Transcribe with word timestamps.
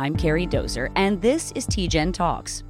I'm 0.00 0.14
Carrie 0.14 0.46
Dozer, 0.46 0.92
and 0.94 1.20
this 1.20 1.50
is 1.56 1.66
TGen 1.66 2.14
Talks. 2.14 2.62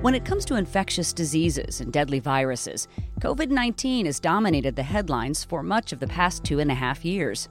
When 0.00 0.16
it 0.16 0.24
comes 0.24 0.44
to 0.46 0.56
infectious 0.56 1.12
diseases 1.12 1.80
and 1.80 1.92
deadly 1.92 2.18
viruses, 2.18 2.88
COVID 3.20 3.50
19 3.50 4.06
has 4.06 4.18
dominated 4.18 4.74
the 4.74 4.82
headlines 4.82 5.44
for 5.44 5.62
much 5.62 5.92
of 5.92 6.00
the 6.00 6.08
past 6.08 6.42
two 6.42 6.58
and 6.58 6.68
a 6.68 6.74
half 6.74 7.04
years. 7.04 7.48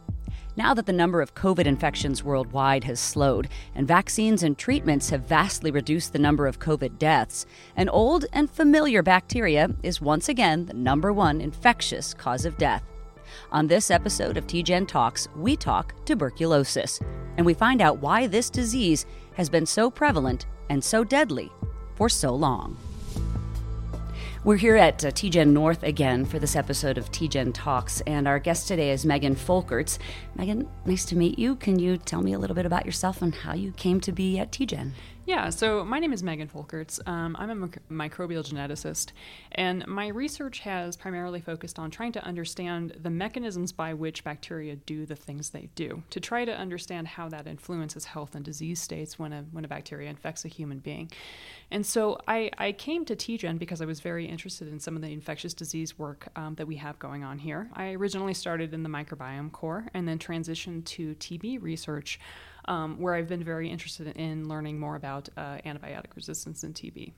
Now 0.58 0.74
that 0.74 0.86
the 0.86 0.92
number 0.92 1.22
of 1.22 1.34
COVID 1.34 1.66
infections 1.66 2.26
worldwide 2.26 2.84
has 2.84 3.00
slowed 3.00 3.48
and 3.74 3.88
vaccines 3.88 4.44
and 4.44 4.58
treatments 4.58 5.12
have 5.12 5.22
vastly 5.22 5.72
reduced 5.72 6.12
the 6.12 6.20
number 6.20 6.46
of 6.46 6.60
COVID 6.60 7.00
deaths, 7.00 7.46
an 7.78 7.88
old 7.88 8.26
and 8.34 8.52
familiar 8.52 9.02
bacteria 9.02 9.70
is 9.82 10.02
once 10.02 10.28
again 10.28 10.66
the 10.66 10.74
number 10.74 11.14
one 11.14 11.40
infectious 11.40 12.14
cause 12.14 12.46
of 12.46 12.58
death. 12.58 12.84
On 13.52 13.68
this 13.68 13.92
episode 13.92 14.38
of 14.38 14.48
TGen 14.48 14.88
Talks, 14.88 15.28
we 15.36 15.56
talk 15.56 15.94
tuberculosis, 16.06 17.00
and 17.38 17.46
we 17.46 17.54
find 17.54 17.82
out 17.82 18.00
why 18.00 18.28
this 18.28 18.50
disease 18.50 19.06
has 19.34 19.50
been 19.50 19.66
so 19.66 19.90
prevalent 19.90 20.46
and 20.70 20.84
so 20.84 21.04
deadly 21.04 21.52
for 21.96 22.10
so 22.10 22.34
long. 22.34 22.78
We're 24.44 24.58
here 24.58 24.76
at 24.76 25.04
uh, 25.04 25.10
TGen 25.10 25.54
North 25.54 25.82
again 25.82 26.24
for 26.24 26.38
this 26.38 26.56
episode 26.56 27.00
of 27.00 27.12
TGen 27.12 27.52
Talks, 27.52 28.02
and 28.02 28.28
our 28.28 28.38
guest 28.38 28.68
today 28.68 28.92
is 28.92 29.04
Megan 29.04 29.36
Folkerts. 29.36 29.98
Megan, 30.36 30.70
nice 30.86 31.04
to 31.06 31.16
meet 31.16 31.40
you. 31.40 31.56
Can 31.56 31.80
you 31.80 31.98
tell 31.98 32.22
me 32.22 32.34
a 32.34 32.38
little 32.38 32.56
bit 32.56 32.68
about 32.68 32.86
yourself 32.86 33.24
and 33.24 33.34
how 33.34 33.56
you 33.56 33.72
came 33.72 34.00
to 34.02 34.12
be 34.12 34.38
at 34.38 34.52
TGen? 34.52 34.92
Yeah, 35.28 35.50
so 35.50 35.84
my 35.84 35.98
name 35.98 36.14
is 36.14 36.22
Megan 36.22 36.48
Folkerts. 36.48 37.00
Um, 37.08 37.36
I'm 37.40 37.64
a 37.64 37.68
microbial 37.92 38.46
geneticist, 38.46 39.12
and 39.54 39.86
my 39.88 40.10
research 40.10 40.60
has 40.60 40.96
primarily 40.96 41.42
focused 41.42 41.80
on 41.80 41.90
trying 41.90 42.12
to 42.12 42.24
understand 42.24 42.96
the 43.02 43.10
mechanisms 43.10 43.72
by 43.72 43.96
which 43.96 44.24
bacteria 44.24 44.76
do 44.76 45.08
the 45.08 45.16
things 45.16 45.50
they 45.50 45.70
do, 45.74 46.04
to 46.12 46.20
try 46.20 46.46
to 46.46 46.56
understand 46.56 47.08
how 47.08 47.28
that 47.30 47.48
influences 47.48 48.06
health 48.06 48.36
and 48.36 48.46
disease 48.46 48.80
states 48.80 49.18
when 49.18 49.34
a, 49.34 49.44
when 49.52 49.66
a 49.66 49.68
bacteria 49.68 50.12
infects 50.12 50.46
a 50.46 50.48
human 50.48 50.78
being. 50.78 51.10
And 51.72 51.84
so 51.84 52.20
I, 52.28 52.52
I 52.60 52.72
came 52.74 53.04
to 53.06 53.16
TGen 53.16 53.58
because 53.58 53.82
I 53.82 53.86
was 53.86 54.02
very 54.02 54.28
interested 54.28 54.68
in 54.68 54.80
some 54.80 54.96
of 54.96 55.02
the 55.02 55.12
infectious 55.12 55.56
disease 55.56 55.98
work 55.98 56.28
um, 56.36 56.54
that 56.56 56.68
we 56.68 56.76
have 56.76 57.00
going 57.00 57.24
on 57.24 57.40
here. 57.40 57.68
I 57.74 57.94
originally 57.94 58.36
started 58.36 58.76
in 58.76 58.84
the 58.84 58.90
microbiome 58.90 59.52
core 59.52 59.88
and 59.96 60.08
then 60.08 60.20
transitioned 60.20 60.86
to 60.86 61.16
TB 61.16 61.64
research 61.64 62.20
um, 62.68 63.00
where 63.00 63.16
I've 63.16 63.30
been 63.30 63.44
very 63.44 63.70
interested 63.70 64.08
in 64.16 64.48
learning 64.48 64.80
more 64.80 64.96
about 64.96 65.30
uh, 65.38 65.58
antibiotic 65.66 66.16
resistance 66.16 66.64
in 66.64 66.74
TB. 66.74 67.12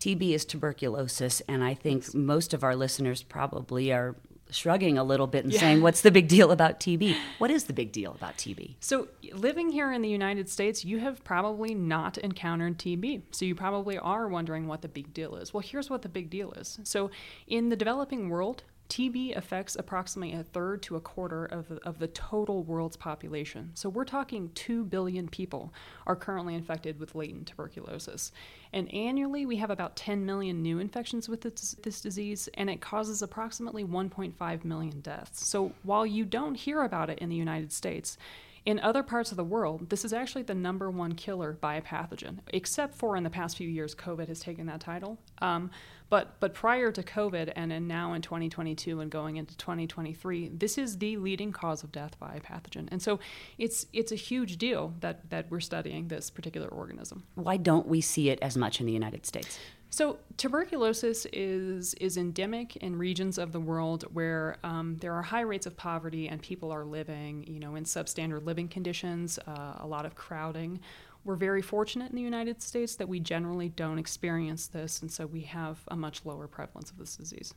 TB 0.00 0.30
is 0.34 0.44
tuberculosis, 0.44 1.40
and 1.48 1.62
I 1.62 1.74
think 1.74 2.14
most 2.14 2.54
of 2.54 2.64
our 2.64 2.76
listeners 2.76 3.22
probably 3.22 3.92
are 3.92 4.16
shrugging 4.50 4.96
a 4.98 5.04
little 5.04 5.26
bit 5.26 5.44
and 5.44 5.52
yeah. 5.52 5.60
saying, 5.60 5.82
What's 5.82 6.00
the 6.00 6.10
big 6.10 6.28
deal 6.28 6.50
about 6.50 6.80
TB? 6.80 7.16
What 7.38 7.50
is 7.50 7.64
the 7.64 7.72
big 7.72 7.92
deal 7.92 8.12
about 8.12 8.36
TB? 8.36 8.74
So, 8.80 9.08
living 9.32 9.70
here 9.70 9.92
in 9.92 10.02
the 10.02 10.08
United 10.08 10.48
States, 10.48 10.84
you 10.84 10.98
have 10.98 11.22
probably 11.24 11.74
not 11.74 12.18
encountered 12.18 12.78
TB. 12.78 13.22
So, 13.30 13.44
you 13.44 13.54
probably 13.54 13.98
are 13.98 14.28
wondering 14.28 14.66
what 14.66 14.82
the 14.82 14.88
big 14.88 15.12
deal 15.12 15.36
is. 15.36 15.52
Well, 15.52 15.60
here's 15.60 15.90
what 15.90 16.02
the 16.02 16.08
big 16.08 16.30
deal 16.30 16.52
is. 16.52 16.78
So, 16.84 17.10
in 17.46 17.68
the 17.68 17.76
developing 17.76 18.28
world, 18.28 18.64
TB 18.88 19.36
affects 19.36 19.76
approximately 19.76 20.34
a 20.34 20.42
third 20.42 20.82
to 20.82 20.96
a 20.96 21.00
quarter 21.00 21.44
of 21.44 21.68
the, 21.68 21.76
of 21.86 21.98
the 21.98 22.08
total 22.08 22.62
world's 22.62 22.96
population. 22.96 23.70
So 23.74 23.88
we're 23.88 24.04
talking 24.04 24.50
2 24.54 24.84
billion 24.84 25.28
people 25.28 25.74
are 26.06 26.16
currently 26.16 26.54
infected 26.54 26.98
with 26.98 27.14
latent 27.14 27.48
tuberculosis. 27.48 28.32
And 28.72 28.92
annually, 28.94 29.44
we 29.44 29.56
have 29.56 29.70
about 29.70 29.96
10 29.96 30.24
million 30.24 30.62
new 30.62 30.78
infections 30.78 31.28
with 31.28 31.42
this, 31.42 31.76
this 31.82 32.00
disease, 32.00 32.48
and 32.54 32.70
it 32.70 32.80
causes 32.80 33.20
approximately 33.20 33.84
1.5 33.84 34.64
million 34.64 35.00
deaths. 35.00 35.46
So 35.46 35.72
while 35.82 36.06
you 36.06 36.24
don't 36.24 36.54
hear 36.54 36.82
about 36.82 37.10
it 37.10 37.18
in 37.18 37.28
the 37.28 37.36
United 37.36 37.72
States, 37.72 38.16
in 38.64 38.78
other 38.80 39.02
parts 39.02 39.30
of 39.30 39.36
the 39.36 39.44
world, 39.44 39.88
this 39.88 40.04
is 40.04 40.12
actually 40.12 40.42
the 40.42 40.54
number 40.54 40.90
one 40.90 41.14
killer 41.14 41.52
by 41.60 41.76
a 41.76 41.80
pathogen, 41.80 42.40
except 42.48 42.94
for 42.94 43.16
in 43.16 43.22
the 43.22 43.30
past 43.30 43.56
few 43.56 43.68
years, 43.68 43.94
COVID 43.94 44.28
has 44.28 44.40
taken 44.40 44.66
that 44.66 44.80
title. 44.80 45.18
Um, 45.40 45.70
but 46.10 46.40
but 46.40 46.54
prior 46.54 46.90
to 46.92 47.02
COVID 47.02 47.52
and, 47.54 47.72
and 47.72 47.86
now 47.86 48.12
in 48.12 48.22
2022 48.22 49.00
and 49.00 49.10
going 49.10 49.36
into 49.36 49.56
2023, 49.56 50.48
this 50.48 50.78
is 50.78 50.98
the 50.98 51.16
leading 51.16 51.52
cause 51.52 51.82
of 51.82 51.92
death 51.92 52.18
by 52.18 52.36
a 52.36 52.40
pathogen. 52.40 52.88
And 52.90 53.02
so 53.02 53.18
it's 53.58 53.86
it's 53.92 54.12
a 54.12 54.16
huge 54.16 54.56
deal 54.56 54.94
that 55.00 55.30
that 55.30 55.50
we're 55.50 55.60
studying 55.60 56.08
this 56.08 56.30
particular 56.30 56.68
organism. 56.68 57.24
Why 57.34 57.56
don't 57.56 57.86
we 57.86 58.00
see 58.00 58.30
it 58.30 58.38
as 58.40 58.56
much 58.56 58.80
in 58.80 58.86
the 58.86 58.92
United 58.92 59.26
States? 59.26 59.58
So 59.90 60.18
tuberculosis 60.36 61.26
is 61.32 61.94
is 61.94 62.16
endemic 62.16 62.76
in 62.76 62.96
regions 62.96 63.38
of 63.38 63.52
the 63.52 63.60
world 63.60 64.04
where 64.12 64.56
um, 64.62 64.96
there 65.00 65.14
are 65.14 65.22
high 65.22 65.40
rates 65.40 65.66
of 65.66 65.76
poverty 65.76 66.28
and 66.28 66.42
people 66.42 66.70
are 66.70 66.84
living, 66.84 67.44
you 67.46 67.58
know, 67.58 67.74
in 67.74 67.84
substandard 67.84 68.44
living 68.44 68.68
conditions, 68.68 69.38
uh, 69.46 69.74
a 69.78 69.86
lot 69.86 70.04
of 70.04 70.14
crowding. 70.14 70.80
We're 71.24 71.36
very 71.36 71.62
fortunate 71.62 72.10
in 72.10 72.16
the 72.16 72.22
United 72.22 72.62
States 72.62 72.96
that 72.96 73.08
we 73.08 73.20
generally 73.20 73.68
don't 73.68 73.98
experience 73.98 74.66
this, 74.66 75.02
and 75.02 75.10
so 75.10 75.26
we 75.26 75.42
have 75.42 75.78
a 75.88 75.96
much 75.96 76.24
lower 76.24 76.46
prevalence 76.46 76.90
of 76.90 76.98
this 76.98 77.16
disease. 77.16 77.54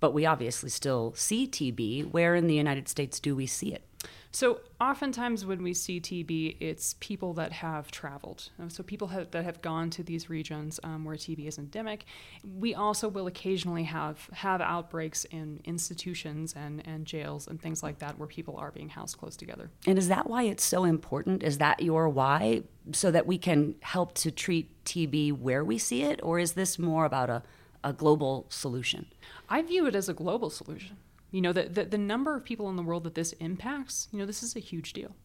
But 0.00 0.12
we 0.12 0.26
obviously 0.26 0.70
still 0.70 1.14
see 1.16 1.46
TB. 1.46 2.10
Where 2.10 2.34
in 2.34 2.46
the 2.46 2.54
United 2.54 2.88
States 2.88 3.20
do 3.20 3.36
we 3.36 3.46
see 3.46 3.72
it? 3.72 3.84
So, 4.34 4.58
oftentimes 4.80 5.46
when 5.46 5.62
we 5.62 5.74
see 5.74 6.00
TB, 6.00 6.56
it's 6.58 6.94
people 6.94 7.34
that 7.34 7.52
have 7.52 7.92
traveled. 7.92 8.50
Uh, 8.60 8.68
so, 8.68 8.82
people 8.82 9.06
have, 9.06 9.30
that 9.30 9.44
have 9.44 9.62
gone 9.62 9.90
to 9.90 10.02
these 10.02 10.28
regions 10.28 10.80
um, 10.82 11.04
where 11.04 11.14
TB 11.14 11.46
is 11.46 11.56
endemic. 11.56 12.04
We 12.42 12.74
also 12.74 13.08
will 13.08 13.28
occasionally 13.28 13.84
have, 13.84 14.28
have 14.32 14.60
outbreaks 14.60 15.24
in 15.26 15.60
institutions 15.64 16.52
and, 16.56 16.82
and 16.84 17.06
jails 17.06 17.46
and 17.46 17.62
things 17.62 17.80
like 17.84 18.00
that 18.00 18.18
where 18.18 18.26
people 18.26 18.56
are 18.56 18.72
being 18.72 18.88
housed 18.88 19.18
close 19.18 19.36
together. 19.36 19.70
And 19.86 19.98
is 19.98 20.08
that 20.08 20.28
why 20.28 20.42
it's 20.42 20.64
so 20.64 20.82
important? 20.82 21.44
Is 21.44 21.58
that 21.58 21.80
your 21.80 22.08
why? 22.08 22.64
So 22.90 23.12
that 23.12 23.28
we 23.28 23.38
can 23.38 23.76
help 23.82 24.14
to 24.14 24.32
treat 24.32 24.84
TB 24.84 25.38
where 25.38 25.64
we 25.64 25.78
see 25.78 26.02
it? 26.02 26.18
Or 26.24 26.40
is 26.40 26.54
this 26.54 26.76
more 26.76 27.04
about 27.04 27.30
a, 27.30 27.44
a 27.84 27.92
global 27.92 28.46
solution? 28.48 29.06
I 29.48 29.62
view 29.62 29.86
it 29.86 29.94
as 29.94 30.08
a 30.08 30.12
global 30.12 30.50
solution. 30.50 30.96
You 31.34 31.40
know, 31.40 31.52
the, 31.52 31.64
the, 31.64 31.84
the 31.84 31.98
number 31.98 32.36
of 32.36 32.44
people 32.44 32.70
in 32.70 32.76
the 32.76 32.82
world 32.84 33.02
that 33.02 33.16
this 33.16 33.32
impacts, 33.32 34.06
you 34.12 34.20
know, 34.20 34.24
this 34.24 34.44
is 34.44 34.54
a 34.54 34.60
huge 34.60 34.92
deal. 34.92 35.16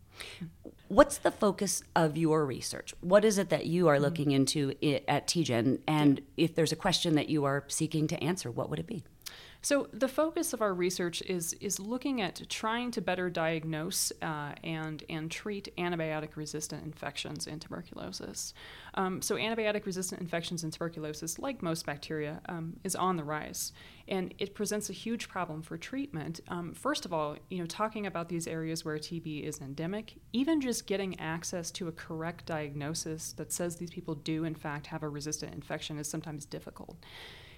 What's 0.87 1.19
the 1.19 1.29
focus 1.29 1.83
of 1.95 2.17
your 2.17 2.47
research? 2.47 2.95
What 2.99 3.23
is 3.23 3.37
it 3.37 3.49
that 3.49 3.67
you 3.67 3.87
are 3.89 3.93
mm-hmm. 3.93 4.03
looking 4.05 4.31
into 4.31 4.73
at 5.07 5.27
TGen? 5.27 5.81
And 5.87 6.21
if 6.35 6.55
there's 6.55 6.71
a 6.71 6.75
question 6.75 7.13
that 7.13 7.29
you 7.29 7.45
are 7.45 7.63
seeking 7.67 8.07
to 8.07 8.23
answer, 8.23 8.49
what 8.49 8.71
would 8.71 8.79
it 8.79 8.87
be? 8.87 9.03
So 9.61 9.89
the 9.91 10.07
focus 10.07 10.53
of 10.53 10.61
our 10.61 10.73
research 10.73 11.21
is 11.23 11.51
is 11.53 11.81
looking 11.81 12.21
at 12.21 12.47
trying 12.49 12.91
to 12.91 13.01
better 13.01 13.29
diagnose 13.29 14.11
uh, 14.21 14.53
and 14.63 15.03
and 15.09 15.29
treat 15.29 15.75
antibiotic 15.77 16.37
resistant 16.37 16.85
infections 16.85 17.45
in 17.45 17.59
tuberculosis. 17.59 18.53
Um, 18.93 19.21
so 19.21 19.35
antibiotic 19.35 19.85
resistant 19.85 20.21
infections 20.21 20.63
in 20.63 20.71
tuberculosis, 20.71 21.39
like 21.39 21.61
most 21.61 21.85
bacteria, 21.85 22.41
um, 22.47 22.77
is 22.85 22.95
on 22.95 23.17
the 23.17 23.23
rise, 23.23 23.73
and 24.07 24.33
it 24.39 24.55
presents 24.55 24.89
a 24.89 24.93
huge 24.93 25.27
problem 25.27 25.61
for 25.61 25.77
treatment. 25.77 26.39
Um, 26.47 26.73
first 26.73 27.05
of 27.05 27.11
all, 27.11 27.35
you 27.49 27.59
know, 27.59 27.65
talking 27.65 28.05
about 28.05 28.29
these 28.29 28.47
areas 28.47 28.85
where 28.85 28.97
TB 28.97 29.43
is 29.43 29.59
endemic, 29.59 30.15
even 30.31 30.61
just 30.61 30.87
getting 30.87 31.19
access 31.19 31.69
to 31.71 31.89
a 31.89 31.91
correct 31.91 32.45
diagnosis 32.45 33.33
that 33.33 33.51
says 33.51 33.75
these 33.75 33.91
people 33.91 34.15
do 34.15 34.45
in 34.45 34.55
fact 34.55 34.87
have 34.87 35.03
a 35.03 35.09
resistant 35.09 35.53
infection 35.53 35.99
is 35.99 36.07
sometimes 36.07 36.45
difficult. 36.45 36.95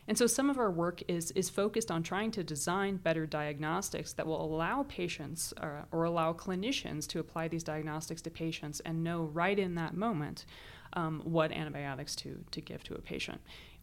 And 0.08 0.18
so 0.18 0.28
some 0.28 0.50
of 0.50 0.58
our 0.58 0.72
work 0.72 1.02
is, 1.08 1.32
is 1.32 1.50
focused 1.50 1.92
on 1.92 2.04
trying 2.04 2.32
to 2.32 2.44
design 2.44 2.98
better 2.98 3.26
diagnostics 3.26 4.14
that 4.14 4.26
will 4.26 4.44
allow 4.44 4.84
patients 4.84 5.54
or, 5.62 5.86
uh, 5.92 5.96
or 5.96 6.04
allow 6.06 6.34
clinicians 6.34 7.08
to 7.10 7.20
apply 7.20 7.48
these 7.48 7.64
diagnostics 7.64 8.22
to 8.24 8.32
patients 8.32 8.80
and 8.82 9.04
know 9.04 9.24
right 9.24 9.60
in 9.60 9.76
that 9.76 9.96
moment 9.96 10.46
um, 10.94 11.22
what 11.24 11.52
antibiotics 11.52 12.16
to, 12.18 12.44
to 12.52 12.62
give 12.62 12.84
to 12.84 12.96
a 12.96 13.02
patient. 13.02 13.40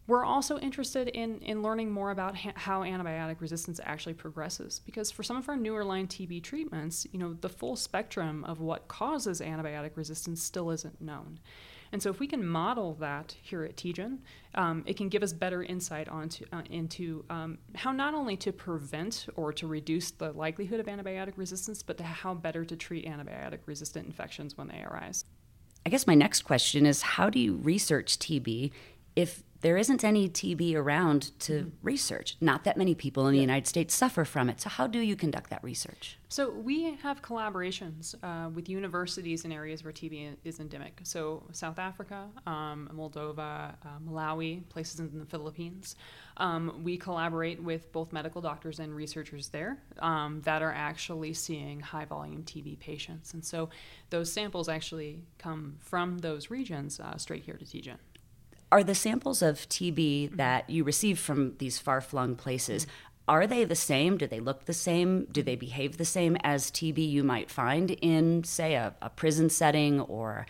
We're 0.07 0.25
also 0.25 0.57
interested 0.57 1.07
in, 1.09 1.39
in 1.41 1.61
learning 1.61 1.91
more 1.91 2.09
about 2.09 2.35
ha- 2.35 2.53
how 2.55 2.81
antibiotic 2.81 3.41
resistance 3.41 3.79
actually 3.83 4.15
progresses 4.15 4.81
because 4.83 5.11
for 5.11 5.21
some 5.21 5.37
of 5.37 5.47
our 5.47 5.55
newer 5.55 5.83
line 5.83 6.07
TB 6.07 6.41
treatments, 6.41 7.05
you 7.11 7.19
know, 7.19 7.33
the 7.33 7.49
full 7.49 7.75
spectrum 7.75 8.43
of 8.43 8.59
what 8.59 8.87
causes 8.87 9.39
antibiotic 9.39 9.95
resistance 9.95 10.41
still 10.41 10.71
isn't 10.71 10.99
known. 10.99 11.39
And 11.91 12.01
so, 12.01 12.09
if 12.09 12.19
we 12.19 12.27
can 12.27 12.45
model 12.45 12.93
that 12.95 13.35
here 13.41 13.63
at 13.63 13.75
TGen, 13.75 14.19
um, 14.55 14.83
it 14.85 14.95
can 14.95 15.09
give 15.09 15.23
us 15.23 15.33
better 15.33 15.63
insight 15.63 16.07
onto, 16.07 16.45
uh, 16.51 16.61
into 16.69 17.25
um, 17.29 17.57
how 17.75 17.91
not 17.91 18.13
only 18.13 18.37
to 18.37 18.51
prevent 18.51 19.27
or 19.35 19.51
to 19.53 19.67
reduce 19.67 20.11
the 20.11 20.31
likelihood 20.33 20.79
of 20.79 20.85
antibiotic 20.85 21.33
resistance, 21.35 21.81
but 21.81 21.97
to 21.97 22.03
how 22.03 22.33
better 22.33 22.63
to 22.63 22.75
treat 22.75 23.05
antibiotic 23.05 23.59
resistant 23.65 24.05
infections 24.05 24.57
when 24.57 24.67
they 24.67 24.83
arise. 24.83 25.25
I 25.85 25.89
guess 25.89 26.05
my 26.05 26.15
next 26.15 26.43
question 26.43 26.85
is 26.85 27.01
how 27.01 27.29
do 27.29 27.39
you 27.39 27.55
research 27.55 28.19
TB 28.19 28.71
if 29.15 29.43
there 29.61 29.77
isn't 29.77 30.03
any 30.03 30.29
TB 30.29 30.75
around 30.75 31.37
to 31.39 31.53
mm-hmm. 31.53 31.69
research. 31.81 32.37
Not 32.39 32.63
that 32.63 32.77
many 32.77 32.95
people 32.95 33.27
in 33.27 33.33
the 33.33 33.39
United 33.39 33.67
States 33.67 33.93
suffer 33.93 34.23
from 34.23 34.49
it. 34.49 34.61
So, 34.61 34.69
how 34.69 34.87
do 34.87 34.99
you 34.99 35.15
conduct 35.15 35.49
that 35.49 35.63
research? 35.63 36.17
So, 36.29 36.51
we 36.51 36.95
have 36.95 37.21
collaborations 37.21 38.15
uh, 38.23 38.49
with 38.49 38.69
universities 38.69 39.43
in 39.43 39.51
areas 39.51 39.83
where 39.83 39.91
TB 39.91 40.37
is 40.45 40.59
endemic. 40.59 41.01
So, 41.03 41.43
South 41.51 41.77
Africa, 41.77 42.27
um, 42.47 42.89
Moldova, 42.93 43.73
uh, 43.73 43.87
Malawi, 44.05 44.67
places 44.69 44.99
in 44.99 45.19
the 45.19 45.25
Philippines. 45.25 45.95
Um, 46.37 46.81
we 46.83 46.95
collaborate 46.95 47.61
with 47.61 47.91
both 47.91 48.13
medical 48.13 48.41
doctors 48.41 48.79
and 48.79 48.95
researchers 48.95 49.49
there 49.49 49.77
um, 49.99 50.41
that 50.45 50.61
are 50.61 50.71
actually 50.71 51.33
seeing 51.33 51.81
high 51.81 52.05
volume 52.05 52.43
TB 52.43 52.79
patients. 52.79 53.33
And 53.33 53.43
so, 53.43 53.69
those 54.09 54.31
samples 54.31 54.69
actually 54.69 55.25
come 55.37 55.75
from 55.79 56.19
those 56.19 56.49
regions 56.49 56.99
uh, 56.99 57.17
straight 57.17 57.43
here 57.43 57.57
to 57.57 57.65
TGen. 57.65 57.97
Are 58.71 58.83
the 58.83 58.95
samples 58.95 59.41
of 59.41 59.67
TB 59.69 59.95
mm-hmm. 59.95 60.35
that 60.35 60.69
you 60.69 60.83
receive 60.83 61.19
from 61.19 61.55
these 61.57 61.79
far 61.79 62.01
flung 62.01 62.35
places, 62.35 62.85
mm-hmm. 62.85 62.91
are 63.27 63.47
they 63.47 63.63
the 63.63 63.75
same? 63.75 64.17
Do 64.17 64.27
they 64.27 64.39
look 64.39 64.65
the 64.65 64.73
same? 64.73 65.25
Do 65.31 65.41
they 65.41 65.55
behave 65.55 65.97
the 65.97 66.05
same 66.05 66.37
as 66.43 66.71
TB 66.71 67.09
you 67.09 67.23
might 67.23 67.49
find 67.49 67.91
in, 67.91 68.43
say, 68.43 68.75
a, 68.75 68.93
a 69.01 69.09
prison 69.09 69.49
setting 69.49 69.99
or 70.01 70.45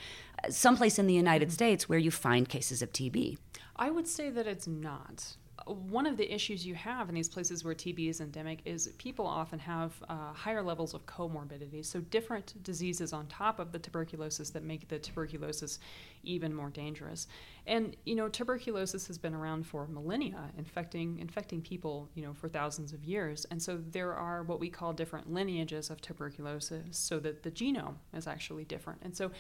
someplace 0.49 0.99
in 0.99 1.07
the 1.07 1.13
United 1.13 1.49
mm-hmm. 1.49 1.53
States 1.53 1.87
where 1.87 1.99
you 1.99 2.11
find 2.11 2.47
cases 2.47 2.81
of 2.81 2.91
TB? 2.91 3.37
I 3.75 3.89
would 3.89 4.07
say 4.07 4.29
that 4.29 4.47
it's 4.47 4.67
not 4.67 5.37
one 5.73 6.05
of 6.05 6.17
the 6.17 6.33
issues 6.33 6.65
you 6.65 6.75
have 6.75 7.09
in 7.09 7.15
these 7.15 7.29
places 7.29 7.63
where 7.63 7.75
TB 7.75 8.09
is 8.09 8.21
endemic 8.21 8.59
is 8.65 8.87
people 8.97 9.25
often 9.25 9.59
have 9.59 9.93
uh, 10.09 10.33
higher 10.33 10.61
levels 10.61 10.93
of 10.93 11.05
comorbidity, 11.05 11.85
so 11.85 11.99
different 11.99 12.61
diseases 12.63 13.13
on 13.13 13.27
top 13.27 13.59
of 13.59 13.71
the 13.71 13.79
tuberculosis 13.79 14.49
that 14.51 14.63
make 14.63 14.87
the 14.87 14.99
tuberculosis 14.99 15.79
even 16.23 16.53
more 16.53 16.69
dangerous. 16.69 17.27
And 17.67 17.95
you 18.05 18.15
know, 18.15 18.27
tuberculosis 18.27 19.07
has 19.07 19.17
been 19.17 19.33
around 19.33 19.65
for 19.65 19.87
millennia, 19.87 20.49
infecting 20.57 21.19
infecting 21.19 21.61
people, 21.61 22.09
you 22.15 22.23
know, 22.23 22.33
for 22.33 22.49
thousands 22.49 22.93
of 22.93 23.03
years. 23.03 23.45
And 23.51 23.61
so 23.61 23.79
there 23.91 24.13
are 24.13 24.43
what 24.43 24.59
we 24.59 24.69
call 24.69 24.93
different 24.93 25.31
lineages 25.31 25.89
of 25.89 26.01
tuberculosis, 26.01 26.97
so 26.97 27.19
that 27.19 27.43
the 27.43 27.51
genome 27.51 27.95
is 28.13 28.27
actually 28.27 28.65
different. 28.65 29.01
And 29.03 29.15
so 29.15 29.31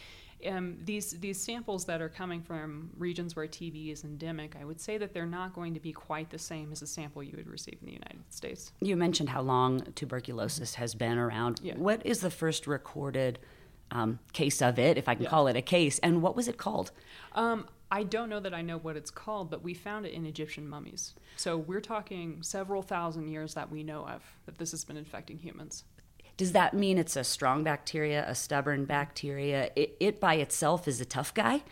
um, 0.47 0.77
these 0.83 1.11
these 1.19 1.39
samples 1.39 1.85
that 1.85 2.01
are 2.01 2.09
coming 2.09 2.41
from 2.41 2.91
regions 2.97 3.35
where 3.35 3.47
TB 3.47 3.91
is 3.91 4.03
endemic, 4.03 4.55
I 4.59 4.65
would 4.65 4.79
say 4.79 4.97
that 4.97 5.13
they're 5.13 5.25
not 5.25 5.53
going 5.53 5.73
to 5.73 5.79
be 5.79 5.91
quite 5.91 6.29
the 6.29 6.39
same 6.39 6.71
as 6.71 6.81
a 6.81 6.87
sample 6.87 7.21
you 7.23 7.33
would 7.35 7.49
receive 7.49 7.77
in 7.81 7.87
the 7.87 7.93
United 7.93 8.23
States. 8.29 8.71
You 8.81 8.95
mentioned 8.95 9.29
how 9.29 9.41
long 9.41 9.81
tuberculosis 9.95 10.75
has 10.75 10.95
been 10.95 11.17
around. 11.17 11.59
Yeah. 11.63 11.75
What 11.75 12.05
is 12.05 12.21
the 12.21 12.31
first 12.31 12.67
recorded 12.67 13.39
um, 13.91 14.19
case 14.33 14.61
of 14.61 14.79
it, 14.79 14.97
if 14.97 15.09
I 15.09 15.15
can 15.15 15.23
yeah. 15.23 15.29
call 15.29 15.47
it 15.47 15.55
a 15.55 15.61
case, 15.61 15.99
and 15.99 16.21
what 16.21 16.35
was 16.35 16.47
it 16.47 16.57
called? 16.57 16.91
Um, 17.33 17.67
I 17.91 18.03
don't 18.03 18.29
know 18.29 18.39
that 18.39 18.53
I 18.53 18.61
know 18.61 18.77
what 18.77 18.95
it's 18.95 19.09
called, 19.09 19.49
but 19.49 19.63
we 19.63 19.73
found 19.73 20.05
it 20.05 20.13
in 20.13 20.25
Egyptian 20.25 20.67
mummies. 20.67 21.15
So 21.37 21.57
we're 21.57 21.81
talking 21.81 22.43
several 22.43 22.83
thousand 22.83 23.29
years 23.29 23.55
that 23.55 23.71
we 23.71 23.83
know 23.83 24.05
of 24.05 24.21
that 24.45 24.59
this 24.59 24.71
has 24.71 24.85
been 24.85 24.97
infecting 24.97 25.39
humans. 25.39 25.83
Does 26.39 26.53
that 26.53 26.73
mean 26.73 26.97
it's 26.97 27.17
a 27.17 27.25
strong 27.25 27.65
bacteria, 27.65 28.23
a 28.25 28.33
stubborn 28.33 28.85
bacteria? 28.85 29.71
It, 29.75 29.97
it 29.99 30.21
by 30.21 30.35
itself 30.35 30.87
is 30.87 31.01
a 31.01 31.05
tough 31.05 31.33
guy? 31.33 31.63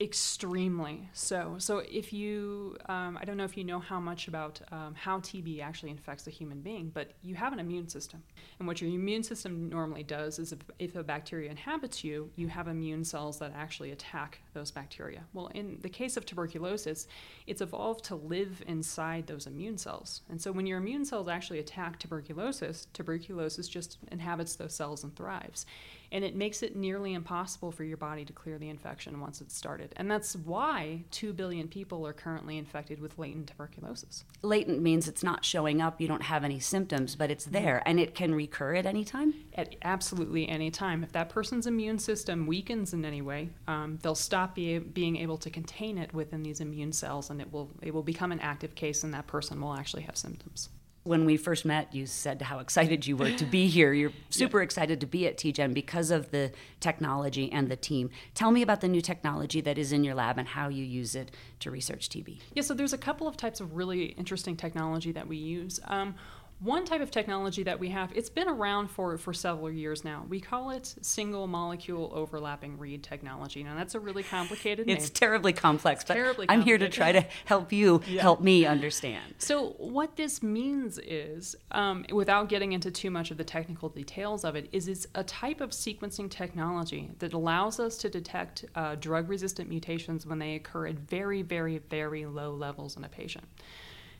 Extremely 0.00 1.08
so. 1.12 1.56
So, 1.58 1.78
if 1.78 2.12
you, 2.12 2.76
um, 2.88 3.18
I 3.20 3.24
don't 3.24 3.36
know 3.36 3.42
if 3.42 3.56
you 3.56 3.64
know 3.64 3.80
how 3.80 3.98
much 3.98 4.28
about 4.28 4.60
um, 4.70 4.94
how 4.94 5.18
TB 5.18 5.60
actually 5.60 5.90
infects 5.90 6.28
a 6.28 6.30
human 6.30 6.60
being, 6.60 6.92
but 6.94 7.14
you 7.20 7.34
have 7.34 7.52
an 7.52 7.58
immune 7.58 7.88
system. 7.88 8.22
And 8.60 8.68
what 8.68 8.80
your 8.80 8.90
immune 8.92 9.24
system 9.24 9.68
normally 9.68 10.04
does 10.04 10.38
is 10.38 10.52
if, 10.52 10.60
if 10.78 10.94
a 10.94 11.02
bacteria 11.02 11.50
inhabits 11.50 12.04
you, 12.04 12.30
you 12.36 12.46
have 12.46 12.68
immune 12.68 13.02
cells 13.04 13.40
that 13.40 13.52
actually 13.56 13.90
attack 13.90 14.40
those 14.54 14.70
bacteria. 14.70 15.24
Well, 15.32 15.48
in 15.48 15.78
the 15.82 15.88
case 15.88 16.16
of 16.16 16.24
tuberculosis, 16.24 17.08
it's 17.48 17.60
evolved 17.60 18.04
to 18.04 18.14
live 18.14 18.62
inside 18.68 19.26
those 19.26 19.48
immune 19.48 19.78
cells. 19.78 20.20
And 20.30 20.40
so, 20.40 20.52
when 20.52 20.68
your 20.68 20.78
immune 20.78 21.06
cells 21.06 21.26
actually 21.26 21.58
attack 21.58 21.98
tuberculosis, 21.98 22.86
tuberculosis 22.92 23.66
just 23.66 23.98
inhabits 24.12 24.54
those 24.54 24.74
cells 24.74 25.02
and 25.02 25.16
thrives 25.16 25.66
and 26.10 26.24
it 26.24 26.34
makes 26.34 26.62
it 26.62 26.74
nearly 26.74 27.14
impossible 27.14 27.70
for 27.70 27.84
your 27.84 27.96
body 27.96 28.24
to 28.24 28.32
clear 28.32 28.58
the 28.58 28.68
infection 28.68 29.20
once 29.20 29.40
it's 29.40 29.54
started. 29.54 29.87
And 29.96 30.10
that's 30.10 30.36
why 30.36 31.04
2 31.10 31.32
billion 31.32 31.68
people 31.68 32.06
are 32.06 32.12
currently 32.12 32.58
infected 32.58 33.00
with 33.00 33.18
latent 33.18 33.48
tuberculosis. 33.48 34.24
Latent 34.42 34.80
means 34.80 35.08
it's 35.08 35.22
not 35.22 35.44
showing 35.44 35.80
up, 35.80 36.00
you 36.00 36.08
don't 36.08 36.22
have 36.22 36.44
any 36.44 36.60
symptoms, 36.60 37.16
but 37.16 37.30
it's 37.30 37.44
there 37.44 37.82
and 37.86 37.98
it 37.98 38.14
can 38.14 38.34
recur 38.34 38.74
at 38.74 38.86
any 38.86 39.04
time? 39.04 39.34
At 39.54 39.76
absolutely 39.82 40.48
any 40.48 40.70
time. 40.70 41.02
If 41.02 41.12
that 41.12 41.28
person's 41.28 41.66
immune 41.66 41.98
system 41.98 42.46
weakens 42.46 42.92
in 42.92 43.04
any 43.04 43.22
way, 43.22 43.50
um, 43.66 43.98
they'll 44.02 44.14
stop 44.14 44.54
be, 44.54 44.78
being 44.78 45.16
able 45.16 45.38
to 45.38 45.50
contain 45.50 45.98
it 45.98 46.12
within 46.14 46.42
these 46.42 46.60
immune 46.60 46.92
cells 46.92 47.30
and 47.30 47.40
it 47.40 47.52
will, 47.52 47.70
it 47.82 47.92
will 47.92 48.02
become 48.02 48.32
an 48.32 48.40
active 48.40 48.74
case 48.74 49.04
and 49.04 49.14
that 49.14 49.26
person 49.26 49.60
will 49.60 49.74
actually 49.74 50.02
have 50.02 50.16
symptoms 50.16 50.70
when 51.04 51.24
we 51.24 51.36
first 51.36 51.64
met, 51.64 51.94
you 51.94 52.06
said 52.06 52.42
how 52.42 52.58
excited 52.58 53.06
you 53.06 53.16
were 53.16 53.30
to 53.32 53.44
be 53.44 53.66
here. 53.66 53.92
You're 53.92 54.12
super 54.30 54.58
yeah. 54.58 54.64
excited 54.64 55.00
to 55.00 55.06
be 55.06 55.26
at 55.26 55.38
TGen 55.38 55.72
because 55.72 56.10
of 56.10 56.30
the 56.30 56.52
technology 56.80 57.50
and 57.50 57.70
the 57.70 57.76
team. 57.76 58.10
Tell 58.34 58.50
me 58.50 58.62
about 58.62 58.80
the 58.80 58.88
new 58.88 59.00
technology 59.00 59.60
that 59.62 59.78
is 59.78 59.92
in 59.92 60.04
your 60.04 60.14
lab 60.14 60.38
and 60.38 60.46
how 60.46 60.68
you 60.68 60.84
use 60.84 61.14
it 61.14 61.30
to 61.60 61.70
research 61.70 62.08
TB. 62.08 62.40
Yeah, 62.54 62.62
so 62.62 62.74
there's 62.74 62.92
a 62.92 62.98
couple 62.98 63.26
of 63.26 63.36
types 63.36 63.60
of 63.60 63.74
really 63.74 64.06
interesting 64.06 64.56
technology 64.56 65.12
that 65.12 65.26
we 65.26 65.36
use. 65.36 65.80
Um, 65.84 66.14
one 66.60 66.84
type 66.84 67.00
of 67.00 67.10
technology 67.10 67.62
that 67.62 67.78
we 67.78 67.88
have, 67.90 68.10
it's 68.16 68.30
been 68.30 68.48
around 68.48 68.88
for, 68.88 69.16
for 69.16 69.32
several 69.32 69.70
years 69.70 70.04
now. 70.04 70.24
We 70.28 70.40
call 70.40 70.70
it 70.70 70.92
single 71.02 71.46
molecule 71.46 72.10
overlapping 72.12 72.78
read 72.78 73.04
technology. 73.04 73.62
Now, 73.62 73.76
that's 73.76 73.94
a 73.94 74.00
really 74.00 74.24
complicated 74.24 74.90
It's 74.90 75.08
terribly 75.08 75.52
complex, 75.52 76.04
but 76.04 76.14
terribly 76.14 76.46
I'm 76.48 76.62
here 76.62 76.78
to 76.78 76.88
try 76.88 77.12
to 77.12 77.24
help 77.44 77.72
you 77.72 78.02
yeah. 78.08 78.22
help 78.22 78.40
me 78.40 78.66
understand. 78.66 79.34
So, 79.38 79.74
what 79.78 80.16
this 80.16 80.42
means 80.42 80.98
is, 80.98 81.54
um, 81.70 82.04
without 82.12 82.48
getting 82.48 82.72
into 82.72 82.90
too 82.90 83.10
much 83.10 83.30
of 83.30 83.36
the 83.36 83.44
technical 83.44 83.88
details 83.88 84.44
of 84.44 84.56
it, 84.56 84.68
is 84.72 84.88
it's 84.88 85.06
a 85.14 85.22
type 85.22 85.60
of 85.60 85.70
sequencing 85.70 86.28
technology 86.28 87.10
that 87.20 87.34
allows 87.34 87.78
us 87.78 87.96
to 87.98 88.08
detect 88.08 88.64
uh, 88.74 88.96
drug 88.96 89.28
resistant 89.28 89.68
mutations 89.68 90.26
when 90.26 90.40
they 90.40 90.56
occur 90.56 90.88
at 90.88 90.96
very, 90.96 91.42
very, 91.42 91.78
very 91.78 92.26
low 92.26 92.52
levels 92.52 92.96
in 92.96 93.04
a 93.04 93.08
patient. 93.08 93.44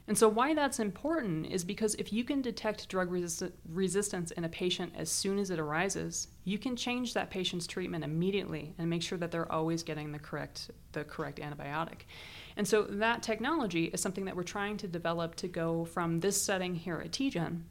And 0.09 0.17
so, 0.17 0.27
why 0.27 0.55
that's 0.55 0.79
important 0.79 1.47
is 1.49 1.65
because 1.65 1.95
if 1.97 2.15
you 2.15 2.25
can 2.25 2.41
detect 2.41 2.89
drug 2.89 3.11
resist- 3.11 3.53
resistance 3.69 4.31
in 4.31 4.45
a 4.45 4.49
patient 4.49 4.95
as 4.97 5.11
soon 5.11 5.39
as 5.39 5.51
it 5.51 5.59
arises, 5.59 6.29
you 6.45 6.59
can 6.59 6.77
change 6.77 7.13
that 7.13 7.29
patient's 7.29 7.67
treatment 7.67 8.03
immediately 8.03 8.75
and 8.79 8.89
make 8.89 9.03
sure 9.03 9.19
that 9.19 9.31
they're 9.31 9.53
always 9.53 9.83
getting 9.83 10.11
the 10.11 10.19
correct, 10.19 10.71
the 10.93 11.05
correct 11.05 11.41
antibiotic. 11.41 12.07
And 12.57 12.67
so, 12.67 12.85
that 12.85 13.23
technology 13.23 13.85
is 13.85 14.01
something 14.01 14.25
that 14.25 14.35
we're 14.35 14.45
trying 14.45 14.79
to 14.79 14.89
develop 14.89 15.35
to 15.37 15.49
go 15.49 15.85
from 15.85 16.21
this 16.21 16.41
setting 16.41 16.75
here 16.75 17.03
at 17.05 17.11
TGen 17.11 17.65